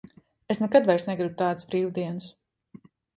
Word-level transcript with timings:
Es 0.53 0.59
nekad 0.61 0.87
vairs 0.91 1.05
negribu 1.09 1.37
tādas 1.41 1.67
brīvdienas. 1.73 2.31